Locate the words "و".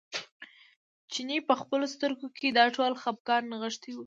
3.93-3.99